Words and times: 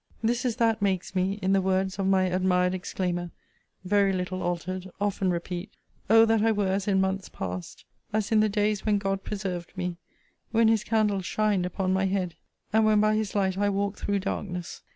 This 0.23 0.45
is 0.45 0.55
that 0.55 0.81
makes 0.81 1.13
me, 1.13 1.37
in 1.43 1.53
the 1.53 1.61
words 1.61 1.99
of 1.99 2.07
my 2.07 2.23
admired 2.23 2.73
exclaimer, 2.73 3.29
very 3.85 4.11
little 4.11 4.41
altered, 4.41 4.89
often 4.99 5.29
repeat: 5.29 5.69
'Oh! 6.09 6.25
that 6.25 6.41
I 6.43 6.51
were 6.51 6.69
as 6.69 6.87
in 6.87 6.99
months 6.99 7.29
past! 7.29 7.85
as 8.11 8.31
in 8.31 8.39
the 8.39 8.49
days 8.49 8.83
when 8.83 8.97
God 8.97 9.23
preserved 9.23 9.77
me! 9.77 9.97
when 10.49 10.69
his 10.69 10.83
candle 10.83 11.21
shined 11.21 11.67
upon 11.67 11.93
my 11.93 12.07
head, 12.07 12.33
and 12.73 12.83
when 12.83 12.99
by 12.99 13.13
his 13.15 13.35
light 13.35 13.59
I 13.59 13.69
walked 13.69 13.99
through 13.99 14.21
darkness! 14.21 14.81